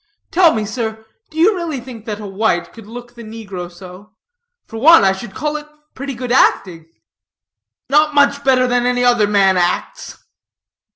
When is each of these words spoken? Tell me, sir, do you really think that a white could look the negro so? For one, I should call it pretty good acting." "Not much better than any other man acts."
Tell 0.31 0.51
me, 0.55 0.65
sir, 0.65 1.05
do 1.29 1.37
you 1.37 1.55
really 1.55 1.79
think 1.79 2.05
that 2.07 2.19
a 2.19 2.25
white 2.25 2.73
could 2.73 2.87
look 2.87 3.13
the 3.13 3.23
negro 3.23 3.71
so? 3.71 4.15
For 4.65 4.77
one, 4.79 5.03
I 5.03 5.11
should 5.11 5.35
call 5.35 5.57
it 5.57 5.67
pretty 5.93 6.15
good 6.15 6.31
acting." 6.31 6.89
"Not 7.87 8.15
much 8.15 8.43
better 8.43 8.65
than 8.65 8.87
any 8.87 9.03
other 9.05 9.27
man 9.27 9.57
acts." 9.57 10.17